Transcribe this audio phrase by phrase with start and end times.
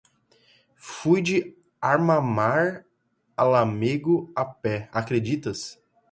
[0.77, 2.87] Fui de Armamar
[3.37, 4.89] a Lamego a pé!
[4.91, 5.79] Acreditas?